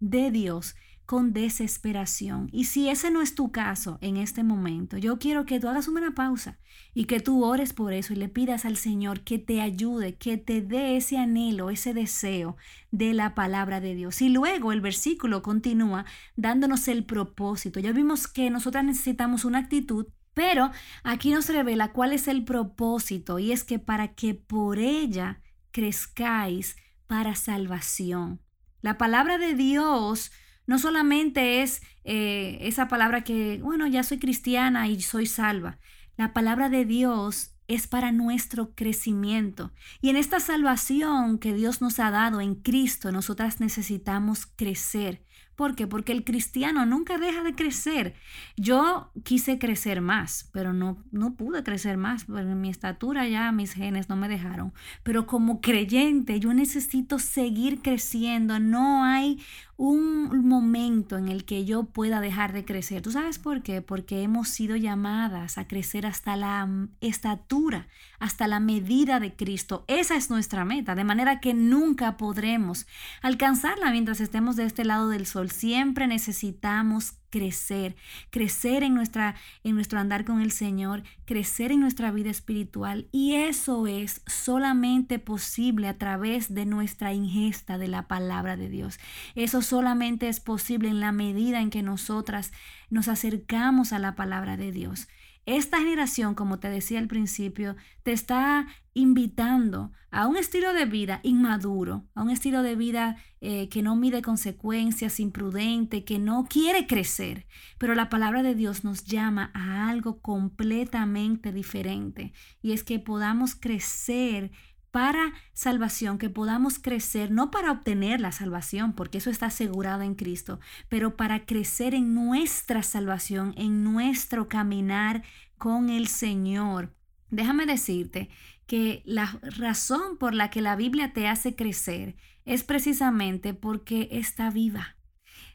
de 0.00 0.30
Dios 0.30 0.74
con 1.06 1.32
desesperación. 1.32 2.48
Y 2.52 2.64
si 2.64 2.88
ese 2.88 3.10
no 3.10 3.22
es 3.22 3.34
tu 3.34 3.52
caso 3.52 3.98
en 4.00 4.16
este 4.16 4.44
momento, 4.44 4.96
yo 4.96 5.18
quiero 5.18 5.44
que 5.44 5.60
tú 5.60 5.68
hagas 5.68 5.88
una 5.88 6.14
pausa 6.14 6.58
y 6.94 7.04
que 7.04 7.20
tú 7.20 7.44
ores 7.44 7.72
por 7.72 7.92
eso 7.92 8.12
y 8.12 8.16
le 8.16 8.28
pidas 8.28 8.64
al 8.64 8.76
Señor 8.76 9.20
que 9.20 9.38
te 9.38 9.60
ayude, 9.60 10.16
que 10.16 10.38
te 10.38 10.62
dé 10.62 10.96
ese 10.96 11.18
anhelo, 11.18 11.70
ese 11.70 11.92
deseo 11.92 12.56
de 12.90 13.12
la 13.14 13.34
palabra 13.34 13.80
de 13.80 13.94
Dios. 13.94 14.22
Y 14.22 14.28
luego 14.28 14.72
el 14.72 14.80
versículo 14.80 15.42
continúa 15.42 16.06
dándonos 16.36 16.88
el 16.88 17.04
propósito. 17.04 17.80
Ya 17.80 17.92
vimos 17.92 18.28
que 18.28 18.48
nosotras 18.50 18.84
necesitamos 18.84 19.44
una 19.44 19.58
actitud 19.58 20.06
pero 20.34 20.70
aquí 21.02 21.30
nos 21.30 21.48
revela 21.48 21.92
cuál 21.92 22.12
es 22.12 22.28
el 22.28 22.44
propósito 22.44 23.38
y 23.38 23.52
es 23.52 23.64
que 23.64 23.78
para 23.78 24.14
que 24.14 24.34
por 24.34 24.78
ella 24.78 25.40
crezcáis 25.70 26.76
para 27.06 27.34
salvación. 27.34 28.40
La 28.80 28.98
palabra 28.98 29.38
de 29.38 29.54
Dios 29.54 30.32
no 30.66 30.78
solamente 30.78 31.62
es 31.62 31.82
eh, 32.04 32.58
esa 32.62 32.88
palabra 32.88 33.24
que, 33.24 33.60
bueno, 33.62 33.86
ya 33.86 34.02
soy 34.02 34.18
cristiana 34.18 34.88
y 34.88 35.00
soy 35.02 35.26
salva. 35.26 35.78
La 36.16 36.32
palabra 36.32 36.68
de 36.68 36.84
Dios 36.84 37.52
es 37.68 37.86
para 37.86 38.12
nuestro 38.12 38.74
crecimiento. 38.74 39.72
Y 40.00 40.10
en 40.10 40.16
esta 40.16 40.40
salvación 40.40 41.38
que 41.38 41.54
Dios 41.54 41.80
nos 41.80 41.98
ha 41.98 42.10
dado 42.10 42.40
en 42.40 42.54
Cristo, 42.54 43.12
nosotras 43.12 43.60
necesitamos 43.60 44.46
crecer. 44.46 45.24
¿Por 45.56 45.74
qué? 45.74 45.86
Porque 45.86 46.12
el 46.12 46.24
cristiano 46.24 46.86
nunca 46.86 47.18
deja 47.18 47.42
de 47.42 47.54
crecer. 47.54 48.14
Yo 48.56 49.10
quise 49.22 49.58
crecer 49.58 50.00
más, 50.00 50.48
pero 50.52 50.72
no, 50.72 51.02
no 51.12 51.34
pude 51.34 51.62
crecer 51.62 51.96
más, 51.96 52.24
porque 52.24 52.44
mi 52.54 52.70
estatura 52.70 53.28
ya, 53.28 53.52
mis 53.52 53.74
genes 53.74 54.08
no 54.08 54.16
me 54.16 54.28
dejaron. 54.28 54.72
Pero 55.02 55.26
como 55.26 55.60
creyente, 55.60 56.40
yo 56.40 56.54
necesito 56.54 57.18
seguir 57.18 57.82
creciendo. 57.82 58.58
No 58.58 59.04
hay 59.04 59.40
un 59.76 60.46
momento 60.46 61.18
en 61.18 61.28
el 61.28 61.44
que 61.44 61.64
yo 61.64 61.84
pueda 61.84 62.20
dejar 62.20 62.52
de 62.52 62.64
crecer. 62.64 63.02
¿Tú 63.02 63.10
sabes 63.10 63.38
por 63.38 63.62
qué? 63.62 63.82
Porque 63.82 64.22
hemos 64.22 64.48
sido 64.48 64.76
llamadas 64.76 65.58
a 65.58 65.66
crecer 65.66 66.06
hasta 66.06 66.36
la 66.36 66.68
estatura, 67.00 67.88
hasta 68.22 68.46
la 68.46 68.60
medida 68.60 69.18
de 69.18 69.34
Cristo. 69.34 69.84
Esa 69.88 70.14
es 70.14 70.30
nuestra 70.30 70.64
meta, 70.64 70.94
de 70.94 71.02
manera 71.02 71.40
que 71.40 71.54
nunca 71.54 72.16
podremos 72.16 72.86
alcanzarla 73.20 73.90
mientras 73.90 74.20
estemos 74.20 74.54
de 74.54 74.64
este 74.64 74.84
lado 74.84 75.08
del 75.08 75.26
sol. 75.26 75.50
Siempre 75.50 76.06
necesitamos 76.06 77.14
crecer, 77.30 77.96
crecer 78.30 78.84
en, 78.84 78.94
nuestra, 78.94 79.34
en 79.64 79.74
nuestro 79.74 79.98
andar 79.98 80.24
con 80.24 80.40
el 80.40 80.52
Señor, 80.52 81.02
crecer 81.24 81.72
en 81.72 81.80
nuestra 81.80 82.12
vida 82.12 82.30
espiritual. 82.30 83.08
Y 83.10 83.34
eso 83.34 83.88
es 83.88 84.22
solamente 84.26 85.18
posible 85.18 85.88
a 85.88 85.98
través 85.98 86.54
de 86.54 86.64
nuestra 86.64 87.12
ingesta 87.12 87.76
de 87.76 87.88
la 87.88 88.06
palabra 88.06 88.56
de 88.56 88.68
Dios. 88.68 89.00
Eso 89.34 89.62
solamente 89.62 90.28
es 90.28 90.38
posible 90.38 90.90
en 90.90 91.00
la 91.00 91.10
medida 91.10 91.60
en 91.60 91.70
que 91.70 91.82
nosotras 91.82 92.52
nos 92.88 93.08
acercamos 93.08 93.92
a 93.92 93.98
la 93.98 94.14
palabra 94.14 94.56
de 94.56 94.70
Dios. 94.70 95.08
Esta 95.44 95.78
generación, 95.78 96.34
como 96.36 96.60
te 96.60 96.68
decía 96.68 97.00
al 97.00 97.08
principio, 97.08 97.74
te 98.04 98.12
está 98.12 98.68
invitando 98.94 99.90
a 100.12 100.28
un 100.28 100.36
estilo 100.36 100.72
de 100.72 100.84
vida 100.84 101.18
inmaduro, 101.24 102.04
a 102.14 102.22
un 102.22 102.30
estilo 102.30 102.62
de 102.62 102.76
vida 102.76 103.16
eh, 103.40 103.68
que 103.68 103.82
no 103.82 103.96
mide 103.96 104.22
consecuencias, 104.22 105.18
imprudente, 105.18 106.04
que 106.04 106.20
no 106.20 106.46
quiere 106.48 106.86
crecer. 106.86 107.46
Pero 107.78 107.96
la 107.96 108.08
palabra 108.08 108.44
de 108.44 108.54
Dios 108.54 108.84
nos 108.84 109.04
llama 109.04 109.50
a 109.52 109.88
algo 109.88 110.20
completamente 110.20 111.50
diferente 111.50 112.32
y 112.60 112.72
es 112.72 112.84
que 112.84 113.00
podamos 113.00 113.56
crecer 113.56 114.52
para 114.92 115.32
salvación, 115.54 116.18
que 116.18 116.30
podamos 116.30 116.78
crecer, 116.78 117.30
no 117.30 117.50
para 117.50 117.72
obtener 117.72 118.20
la 118.20 118.30
salvación, 118.30 118.92
porque 118.92 119.18
eso 119.18 119.30
está 119.30 119.46
asegurado 119.46 120.02
en 120.02 120.14
Cristo, 120.14 120.60
pero 120.88 121.16
para 121.16 121.46
crecer 121.46 121.94
en 121.94 122.14
nuestra 122.14 122.82
salvación, 122.82 123.54
en 123.56 123.82
nuestro 123.82 124.48
caminar 124.48 125.24
con 125.58 125.88
el 125.88 126.06
Señor. 126.06 126.94
Déjame 127.30 127.64
decirte 127.64 128.28
que 128.66 129.02
la 129.06 129.40
razón 129.42 130.18
por 130.18 130.34
la 130.34 130.50
que 130.50 130.60
la 130.60 130.76
Biblia 130.76 131.14
te 131.14 131.26
hace 131.26 131.56
crecer 131.56 132.14
es 132.44 132.62
precisamente 132.62 133.54
porque 133.54 134.08
está 134.12 134.50
viva. 134.50 134.96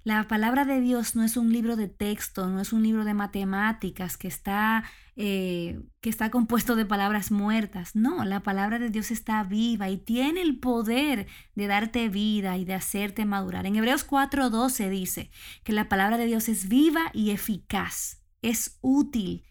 La 0.08 0.26
palabra 0.30 0.64
de 0.64 0.80
Dios 0.80 1.18
no 1.18 1.24
es 1.26 1.36
un 1.36 1.52
libro 1.52 1.76
de 1.76 1.90
texto, 1.90 2.48
no 2.48 2.62
es 2.62 2.72
un 2.72 2.82
libro 2.82 3.04
de 3.04 3.14
matemáticas 3.14 4.16
que 4.16 4.30
está, 4.30 4.86
eh, 5.18 5.82
que 6.00 6.10
está 6.10 6.32
compuesto 6.32 6.78
de 6.78 6.86
palabras 6.86 7.30
muertas. 7.30 7.94
No, 7.94 8.24
la 8.24 8.42
palabra 8.42 8.80
de 8.80 8.90
Dios 8.90 9.12
está 9.12 9.44
viva 9.44 9.90
y 9.90 9.98
tiene 9.98 10.44
el 10.44 10.60
poder 10.60 11.28
de 11.56 11.68
darte 11.68 12.08
vida 12.08 12.56
y 12.56 12.64
de 12.64 12.76
hacerte 12.76 13.26
madurar. 13.26 13.66
En 13.66 13.76
Hebreos 13.76 14.06
4:12 14.06 14.90
dice 14.90 15.30
que 15.66 15.74
la 15.74 15.90
palabra 15.90 16.18
de 16.18 16.28
Dios 16.28 16.48
es 16.48 16.70
viva 16.70 17.12
y 17.14 17.32
eficaz, 17.32 18.24
es 18.42 18.78
útil, 18.80 19.44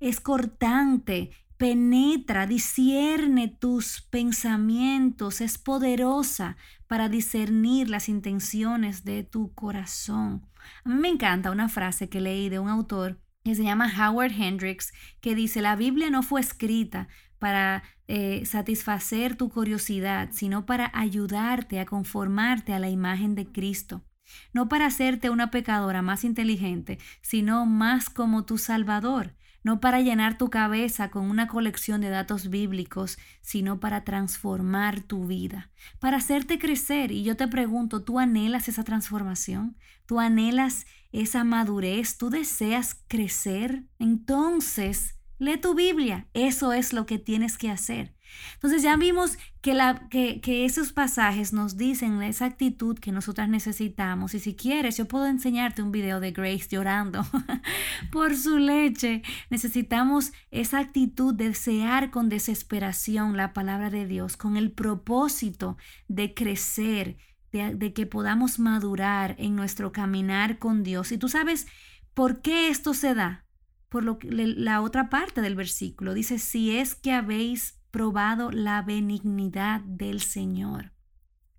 es 0.00 0.20
cortante, 0.20 1.32
penetra, 1.58 2.46
discierne 2.46 3.48
tus 3.48 4.00
pensamientos, 4.00 5.42
es 5.42 5.58
poderosa 5.58 6.56
para 6.88 7.08
discernir 7.08 7.88
las 7.88 8.08
intenciones 8.08 9.04
de 9.04 9.22
tu 9.22 9.52
corazón. 9.54 10.46
A 10.84 10.88
mí 10.88 10.96
me 10.96 11.08
encanta 11.08 11.50
una 11.50 11.68
frase 11.68 12.08
que 12.08 12.20
leí 12.20 12.48
de 12.48 12.58
un 12.58 12.68
autor 12.68 13.20
que 13.44 13.54
se 13.54 13.62
llama 13.62 13.92
Howard 13.96 14.32
Hendricks, 14.32 14.92
que 15.20 15.34
dice, 15.34 15.62
la 15.62 15.76
Biblia 15.76 16.10
no 16.10 16.22
fue 16.22 16.40
escrita 16.40 17.08
para 17.38 17.84
eh, 18.08 18.44
satisfacer 18.44 19.36
tu 19.36 19.48
curiosidad, 19.48 20.30
sino 20.32 20.66
para 20.66 20.90
ayudarte 20.92 21.78
a 21.78 21.86
conformarte 21.86 22.72
a 22.72 22.78
la 22.78 22.90
imagen 22.90 23.34
de 23.34 23.46
Cristo. 23.46 24.04
No 24.52 24.68
para 24.68 24.86
hacerte 24.86 25.30
una 25.30 25.50
pecadora 25.50 26.02
más 26.02 26.24
inteligente, 26.24 26.98
sino 27.22 27.64
más 27.64 28.10
como 28.10 28.44
tu 28.44 28.58
Salvador 28.58 29.34
no 29.68 29.80
para 29.80 30.00
llenar 30.00 30.38
tu 30.38 30.48
cabeza 30.48 31.10
con 31.10 31.28
una 31.28 31.46
colección 31.46 32.00
de 32.00 32.08
datos 32.08 32.48
bíblicos, 32.48 33.18
sino 33.42 33.80
para 33.80 34.02
transformar 34.02 35.02
tu 35.02 35.26
vida, 35.26 35.70
para 35.98 36.16
hacerte 36.16 36.58
crecer. 36.58 37.12
Y 37.12 37.22
yo 37.22 37.36
te 37.36 37.48
pregunto, 37.48 38.02
¿tú 38.02 38.18
anhelas 38.18 38.68
esa 38.68 38.82
transformación? 38.82 39.76
¿Tú 40.06 40.20
anhelas 40.20 40.86
esa 41.12 41.44
madurez? 41.44 42.16
¿Tú 42.16 42.30
deseas 42.30 42.94
crecer? 43.08 43.84
Entonces, 43.98 45.17
lee 45.38 45.58
tu 45.58 45.74
Biblia. 45.74 46.28
Eso 46.34 46.72
es 46.72 46.92
lo 46.92 47.06
que 47.06 47.18
tienes 47.18 47.58
que 47.58 47.70
hacer. 47.70 48.14
Entonces 48.54 48.82
ya 48.82 48.96
vimos 48.96 49.38
que, 49.60 50.40
esos 50.64 50.92
pasajes 50.92 51.52
nos 51.52 51.76
dicen 51.76 52.22
esa 52.22 52.46
actitud 52.46 52.98
que 52.98 53.12
nosotras 53.12 53.48
necesitamos. 53.48 54.34
Y 54.34 54.40
si 54.40 54.54
quieres, 54.54 54.96
yo 54.96 55.06
puedo 55.06 55.26
enseñarte 55.26 55.82
un 55.82 55.92
video 55.92 56.20
de 56.20 56.32
Grace 56.32 56.68
llorando 56.68 57.24
por 58.12 58.36
su 58.36 58.58
leche. 58.58 59.22
Necesitamos 59.50 60.32
esa 60.50 60.78
actitud 60.78 61.34
de 61.34 61.48
desear 61.48 62.10
con 62.10 62.28
desesperación 62.28 63.36
la 63.36 63.52
palabra 63.52 63.90
de 63.90 64.06
Dios, 64.06 64.36
con 64.36 64.56
el 64.56 64.72
propósito 64.72 65.76
de 66.08 66.34
crecer, 66.34 67.16
de 67.52 67.92
que 67.94 68.06
podamos 68.06 68.58
madurar 68.58 69.34
en 69.38 69.56
nuestro 69.56 69.92
caminar 69.92 70.58
con 70.58 70.82
Dios. 70.82 71.12
Y 71.12 71.18
tú 71.18 71.28
sabes 71.28 71.66
por 72.14 72.42
qué 72.42 72.68
esto 72.68 72.94
se 72.94 73.14
da. 73.14 73.47
Por 73.88 74.04
lo 74.04 74.18
que 74.18 74.28
la 74.30 74.82
otra 74.82 75.08
parte 75.08 75.40
del 75.40 75.54
versículo 75.54 76.14
dice, 76.14 76.38
si 76.38 76.76
es 76.76 76.94
que 76.94 77.12
habéis 77.12 77.78
probado 77.90 78.50
la 78.50 78.82
benignidad 78.82 79.80
del 79.80 80.20
Señor. 80.20 80.92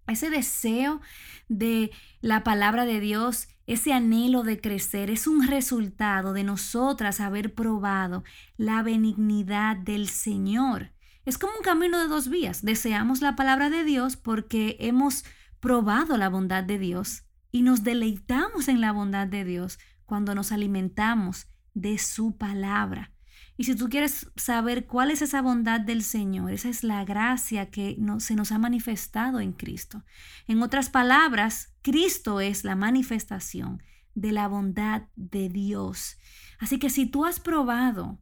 Ese 0.07 0.29
deseo 0.29 1.01
de 1.48 1.91
la 2.21 2.43
palabra 2.43 2.86
de 2.86 3.00
Dios, 3.00 3.48
ese 3.67 3.93
anhelo 3.93 4.43
de 4.43 4.59
crecer, 4.59 5.09
es 5.12 5.27
un 5.27 5.48
resultado 5.48 6.33
de 6.33 6.43
nosotras 6.43 7.19
haber 7.19 7.53
probado 7.53 8.24
la 8.57 8.81
benignidad 8.81 9.77
del 9.77 10.09
Señor. 10.09 10.91
Es 11.25 11.38
como 11.38 11.53
un 11.57 11.63
camino 11.63 12.00
de 12.00 12.07
dos 12.07 12.29
vías. 12.29 12.63
Deseamos 12.63 13.21
la 13.21 13.36
palabra 13.36 13.69
de 13.69 13.83
Dios 13.83 14.15
porque 14.15 14.77
hemos 14.79 15.25
probado 15.59 16.17
la 16.17 16.29
bondad 16.29 16.63
de 16.63 16.79
Dios 16.79 17.24
y 17.51 17.62
nos 17.62 17.83
deleitamos 17.83 18.67
en 18.67 18.81
la 18.81 18.91
bondad 18.91 19.27
de 19.27 19.43
Dios 19.43 19.77
cuando 20.05 20.33
nos 20.33 20.51
alimentamos 20.51 21.48
de 21.81 21.98
su 21.98 22.38
palabra. 22.38 23.12
Y 23.57 23.65
si 23.65 23.75
tú 23.75 23.89
quieres 23.89 24.31
saber 24.38 24.88
cuál 24.88 25.12
es 25.12 25.21
esa 25.21 25.41
bondad 25.41 25.81
del 25.81 26.01
Señor, 26.01 26.51
esa 26.51 26.69
es 26.69 26.83
la 26.83 27.03
gracia 27.03 27.69
que 27.69 27.98
se 28.19 28.36
nos 28.36 28.53
ha 28.53 28.57
manifestado 28.57 29.41
en 29.41 29.51
Cristo. 29.51 30.05
En 30.48 30.62
otras 30.62 30.89
palabras, 30.89 31.74
Cristo 31.81 32.39
es 32.39 32.63
la 32.63 32.75
manifestación 32.75 33.83
de 34.15 34.31
la 34.31 34.48
bondad 34.48 35.03
de 35.15 35.50
Dios. 35.50 36.17
Así 36.59 36.79
que 36.79 36.89
si 36.89 37.05
tú 37.05 37.25
has 37.25 37.41
probado 37.41 38.19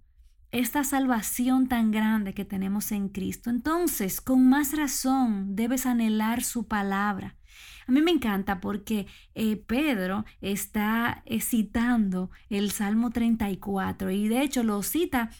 esta 0.51 0.83
salvación 0.83 1.67
tan 1.67 1.91
grande 1.91 2.33
que 2.33 2.45
tenemos 2.45 2.91
en 2.91 3.09
Cristo, 3.09 3.49
entonces 3.49 4.21
con 4.21 4.47
más 4.49 4.75
razón 4.75 5.55
debes 5.55 5.85
anhelar 5.85 6.43
su 6.43 6.67
palabra. 6.67 7.35
A 7.87 7.91
mí 7.91 8.01
me 8.01 8.11
encanta 8.11 8.59
porque 8.59 9.07
eh, 9.33 9.55
Pedro 9.55 10.25
está 10.41 11.23
eh, 11.25 11.39
citando 11.39 12.29
el 12.49 12.71
Salmo 12.71 13.11
34 13.11 14.11
y 14.11 14.27
de 14.27 14.41
hecho 14.41 14.63
lo 14.63 14.83
cita 14.83 15.31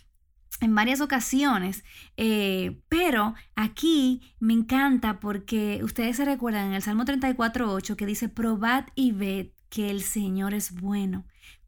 en 0.61 0.73
varias 0.73 1.01
ocasiones, 1.01 1.83
eh, 2.15 2.81
pero 2.89 3.35
aquí 3.55 4.21
me 4.39 4.53
encanta 4.53 5.19
porque 5.19 5.81
ustedes 5.83 6.17
se 6.17 6.25
recuerdan 6.25 6.67
en 6.67 6.73
el 6.73 6.81
Salmo 6.81 7.03
34.8 7.03 7.95
que 7.95 8.05
dice, 8.05 8.29
probad 8.29 8.85
y 8.95 9.11
ved 9.11 9.49
que 9.69 9.91
el 9.91 10.01
Señor 10.01 10.53
es 10.53 10.71
bueno 10.71 11.25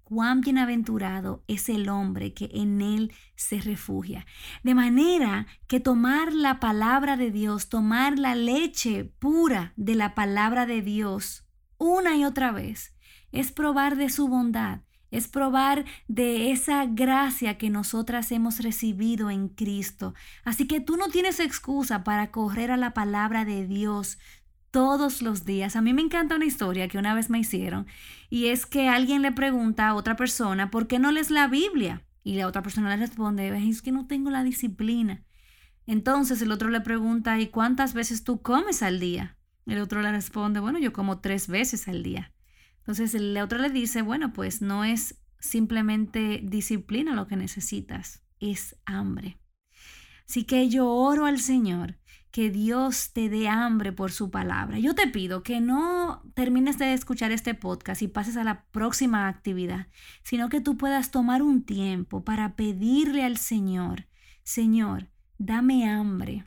cuán 0.10 0.42
bienaventurado 0.42 1.44
es 1.48 1.70
el 1.70 1.88
hombre 1.88 2.34
que 2.34 2.50
en 2.52 2.82
él 2.82 3.14
se 3.36 3.62
refugia. 3.62 4.26
De 4.64 4.74
manera 4.74 5.46
que 5.68 5.80
tomar 5.80 6.34
la 6.34 6.60
palabra 6.60 7.16
de 7.16 7.30
Dios, 7.30 7.70
tomar 7.70 8.18
la 8.18 8.34
leche 8.34 9.06
pura 9.06 9.74
de 9.78 9.94
la 9.94 10.16
palabra 10.16 10.66
de 10.66 10.82
Dios 10.82 11.46
una 11.78 12.18
y 12.18 12.26
otra 12.26 12.52
vez, 12.52 12.96
es 13.32 13.52
probar 13.52 13.96
de 13.96 14.10
su 14.10 14.28
bondad, 14.28 14.82
es 15.12 15.28
probar 15.28 15.86
de 16.08 16.52
esa 16.52 16.86
gracia 16.86 17.58
que 17.58 17.70
nosotras 17.70 18.32
hemos 18.32 18.60
recibido 18.60 19.30
en 19.30 19.48
Cristo. 19.48 20.14
Así 20.44 20.68
que 20.68 20.82
tú 20.82 20.98
no 20.98 21.08
tienes 21.10 21.40
excusa 21.40 22.04
para 22.04 22.32
correr 22.32 22.72
a 22.72 22.78
la 22.78 22.94
palabra 22.94 23.46
de 23.46 23.66
Dios 23.66 24.18
todos 24.72 25.22
los 25.22 25.46
días. 25.46 25.76
A 25.76 25.82
mí 25.82 25.94
me 25.94 26.02
encanta 26.02 26.36
una 26.36 26.46
historia 26.46 26.88
que 26.88 26.98
una 26.98 27.14
vez 27.14 27.30
me 27.30 27.40
hicieron 27.40 27.88
y 28.30 28.48
es 28.48 28.66
que 28.66 28.88
alguien 28.88 29.22
le 29.22 29.32
pregunta 29.32 29.88
a 29.88 29.96
otra 29.96 30.16
persona, 30.16 30.72
¿por 30.72 30.88
qué 30.88 31.00
no 31.00 31.12
lees 31.12 31.32
la 31.32 31.48
Biblia? 31.48 32.06
Y 32.24 32.36
la 32.36 32.48
otra 32.48 32.62
persona 32.62 32.90
le 32.90 33.06
responde, 33.06 33.50
es 33.70 33.82
que 33.82 33.92
no 33.92 34.08
tengo 34.08 34.30
la 34.30 34.44
disciplina. 34.44 35.24
Entonces 35.86 36.42
el 36.42 36.52
otro 36.52 36.70
le 36.70 36.82
pregunta, 36.82 37.40
¿y 37.40 37.48
cuántas 37.48 37.94
veces 37.94 38.24
tú 38.24 38.42
comes 38.42 38.84
al 38.84 39.00
día? 39.00 39.38
El 39.66 39.80
otro 39.80 40.02
le 40.02 40.12
responde, 40.12 40.60
bueno, 40.60 40.80
yo 40.80 40.94
como 40.94 41.20
tres 41.20 41.48
veces 41.48 41.88
al 41.88 42.04
día. 42.04 42.34
Entonces 42.80 43.14
el 43.16 43.38
otro 43.38 43.60
le 43.60 43.70
dice, 43.70 44.02
bueno, 44.02 44.34
pues 44.34 44.62
no 44.62 44.84
es 44.84 45.16
simplemente 45.40 46.42
disciplina 46.44 47.16
lo 47.16 47.28
que 47.28 47.36
necesitas, 47.36 48.24
es 48.40 48.76
hambre. 48.86 49.40
Así 50.28 50.44
que 50.44 50.70
yo 50.70 50.88
oro 50.88 51.26
al 51.26 51.40
Señor 51.40 51.99
que 52.32 52.52
Dios 52.52 53.12
te 53.14 53.30
dé 53.30 53.48
hambre 53.48 53.92
por 53.92 54.12
su 54.12 54.30
palabra. 54.30 54.78
Yo 54.80 54.94
te 54.94 55.08
pido 55.08 55.42
que 55.42 55.62
no 55.62 56.22
termines 56.36 56.78
de 56.78 56.94
escuchar 56.94 57.32
este 57.32 57.56
podcast 57.56 58.02
y 58.02 58.08
pases 58.08 58.38
a 58.38 58.44
la 58.44 58.66
próxima 58.72 59.28
actividad, 59.28 59.88
sino 60.24 60.50
que 60.50 60.62
tú 60.62 60.78
puedas 60.78 61.12
tomar 61.12 61.42
un 61.42 61.64
tiempo 61.64 62.24
para 62.24 62.56
pedirle 62.56 63.24
al 63.24 63.38
Señor, 63.38 64.08
Señor, 64.44 65.10
dame 65.38 65.90
hambre, 65.90 66.46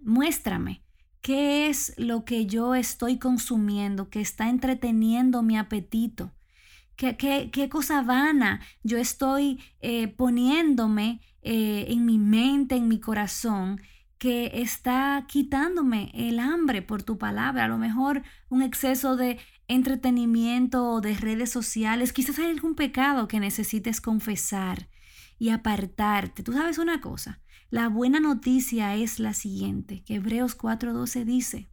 muéstrame 0.00 0.82
qué 1.20 1.68
es 1.68 1.94
lo 1.96 2.24
que 2.24 2.46
yo 2.46 2.74
estoy 2.74 3.18
consumiendo, 3.18 4.10
que 4.10 4.20
está 4.20 4.48
entreteniendo 4.48 5.42
mi 5.42 5.56
apetito. 5.56 6.32
¿Qué, 6.96 7.16
qué, 7.16 7.68
cosa 7.68 8.02
vana 8.02 8.60
yo 8.84 8.98
estoy 8.98 9.58
eh, 9.80 10.06
poniéndome 10.08 11.20
eh, 11.42 11.86
en 11.88 12.04
mi 12.04 12.18
mente, 12.18 12.76
en 12.76 12.86
mi 12.86 13.00
corazón, 13.00 13.80
que 14.24 14.62
está 14.62 15.26
quitándome 15.28 16.10
el 16.14 16.38
hambre 16.38 16.80
por 16.80 17.02
tu 17.02 17.18
palabra. 17.18 17.66
A 17.66 17.68
lo 17.68 17.76
mejor 17.76 18.22
un 18.48 18.62
exceso 18.62 19.16
de 19.16 19.38
entretenimiento 19.68 20.92
o 20.92 21.02
de 21.02 21.12
redes 21.12 21.50
sociales. 21.50 22.14
Quizás 22.14 22.38
hay 22.38 22.46
algún 22.46 22.74
pecado 22.74 23.28
que 23.28 23.38
necesites 23.38 24.00
confesar 24.00 24.88
y 25.38 25.50
apartarte. 25.50 26.42
Tú 26.42 26.54
sabes 26.54 26.78
una 26.78 27.02
cosa, 27.02 27.42
la 27.68 27.90
buena 27.90 28.18
noticia 28.18 28.94
es 28.94 29.18
la 29.18 29.34
siguiente, 29.34 30.02
que 30.04 30.14
Hebreos 30.14 30.56
4:12 30.56 31.26
dice 31.26 31.68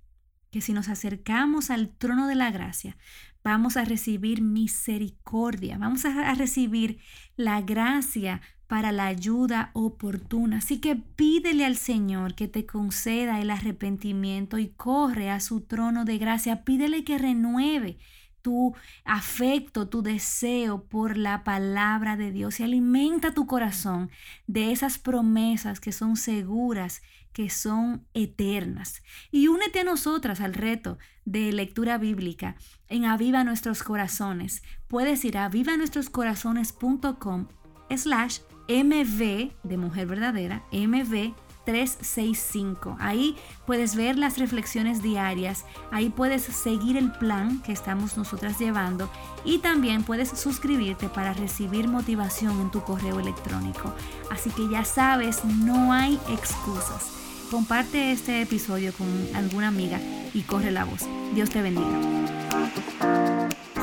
que 0.51 0.59
si 0.59 0.73
nos 0.73 0.89
acercamos 0.89 1.69
al 1.69 1.95
trono 1.95 2.27
de 2.27 2.35
la 2.35 2.51
gracia, 2.51 2.97
vamos 3.43 3.77
a 3.77 3.85
recibir 3.85 4.41
misericordia, 4.41 5.77
vamos 5.77 6.05
a 6.05 6.33
recibir 6.35 6.99
la 7.35 7.61
gracia 7.61 8.41
para 8.71 8.93
la 8.93 9.07
ayuda 9.07 9.71
oportuna. 9.73 10.59
Así 10.59 10.79
que 10.79 10.95
pídele 10.95 11.65
al 11.65 11.75
Señor 11.75 12.35
que 12.35 12.47
te 12.47 12.65
conceda 12.65 13.41
el 13.41 13.49
arrepentimiento 13.49 14.59
y 14.59 14.69
corre 14.69 15.29
a 15.29 15.41
su 15.41 15.59
trono 15.59 16.05
de 16.05 16.17
gracia. 16.17 16.63
Pídele 16.63 17.03
que 17.03 17.17
renueve 17.17 17.97
tu 18.41 18.75
afecto, 19.05 19.87
tu 19.87 20.01
deseo 20.01 20.83
por 20.83 21.17
la 21.17 21.43
palabra 21.43 22.17
de 22.17 22.31
Dios 22.31 22.59
y 22.59 22.63
alimenta 22.63 23.33
tu 23.33 23.47
corazón 23.47 24.09
de 24.47 24.71
esas 24.71 24.97
promesas 24.97 25.79
que 25.79 25.91
son 25.91 26.15
seguras, 26.15 27.01
que 27.33 27.49
son 27.49 28.05
eternas. 28.13 29.01
Y 29.31 29.47
únete 29.47 29.79
a 29.79 29.83
nosotras 29.83 30.41
al 30.41 30.53
reto 30.53 30.97
de 31.25 31.51
lectura 31.51 31.97
bíblica 31.97 32.55
en 32.87 33.05
Aviva 33.05 33.43
Nuestros 33.43 33.81
Corazones. 33.83 34.61
Puedes 34.87 35.25
ir 35.25 35.37
a 35.37 35.45
avivanuestroscorazones.com 35.45 37.47
slash 37.95 38.39
MV 38.67 39.51
de 39.63 39.77
Mujer 39.77 40.07
Verdadera, 40.07 40.63
MV 40.71 41.33
365. 41.65 42.97
Ahí 42.99 43.37
puedes 43.65 43.95
ver 43.95 44.17
las 44.17 44.37
reflexiones 44.37 45.01
diarias, 45.01 45.65
ahí 45.91 46.09
puedes 46.09 46.43
seguir 46.43 46.97
el 46.97 47.11
plan 47.11 47.61
que 47.61 47.71
estamos 47.71 48.17
nosotras 48.17 48.59
llevando 48.59 49.09
y 49.43 49.59
también 49.59 50.03
puedes 50.03 50.29
suscribirte 50.29 51.09
para 51.09 51.33
recibir 51.33 51.87
motivación 51.87 52.59
en 52.61 52.71
tu 52.71 52.81
correo 52.81 53.19
electrónico. 53.19 53.93
Así 54.29 54.49
que 54.51 54.67
ya 54.69 54.85
sabes, 54.85 55.43
no 55.45 55.93
hay 55.93 56.19
excusas. 56.29 57.11
Comparte 57.49 58.11
este 58.11 58.41
episodio 58.41 58.93
con 58.93 59.07
alguna 59.35 59.67
amiga 59.67 59.99
y 60.33 60.41
corre 60.43 60.71
la 60.71 60.85
voz. 60.85 61.01
Dios 61.33 61.49
te 61.49 61.61
bendiga. 61.61 61.99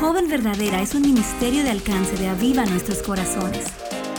Joven 0.00 0.28
Verdadera 0.28 0.80
es 0.80 0.94
un 0.94 1.02
ministerio 1.02 1.64
de 1.64 1.70
alcance 1.70 2.16
de 2.16 2.28
Aviva 2.28 2.64
Nuestros 2.64 3.02
Corazones. 3.02 3.64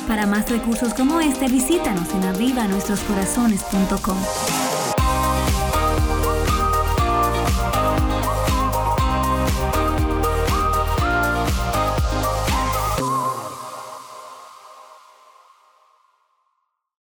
Para 0.10 0.25
más 0.25 0.50
recursos 0.50 0.94
como 0.96 1.22
este, 1.22 1.48
visítanos 1.48 2.10
en 2.16 2.24
avivanuestroscorazones.com. 2.24 4.69